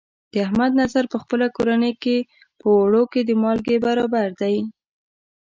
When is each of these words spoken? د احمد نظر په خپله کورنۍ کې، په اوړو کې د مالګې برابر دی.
د 0.31 0.33
احمد 0.45 0.71
نظر 0.81 1.03
په 1.13 1.17
خپله 1.23 1.45
کورنۍ 1.55 1.93
کې، 2.03 2.17
په 2.59 2.67
اوړو 2.77 3.03
کې 3.11 3.21
د 3.23 3.31
مالګې 3.41 3.77
برابر 3.85 4.27
دی. 4.41 4.55